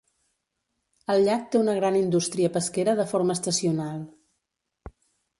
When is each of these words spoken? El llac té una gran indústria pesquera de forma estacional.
El 1.13 1.19
llac 1.25 1.43
té 1.55 1.59
una 1.59 1.75
gran 1.79 1.97
indústria 1.99 2.49
pesquera 2.55 2.95
de 3.01 3.05
forma 3.11 3.35
estacional. 3.41 4.01